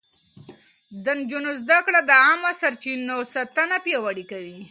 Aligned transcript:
د 1.03 1.05
نجونو 1.19 1.49
زده 1.61 1.79
کړه 1.85 1.99
د 2.09 2.11
عامه 2.25 2.51
سرچينو 2.61 3.17
ساتنه 3.33 3.75
پياوړې 3.85 4.25
کوي. 4.31 4.57